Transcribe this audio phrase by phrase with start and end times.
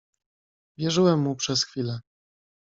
[0.77, 2.01] "Wierzyłem mu przez chwilę."